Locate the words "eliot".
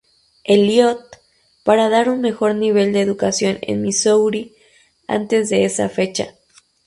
0.45-1.17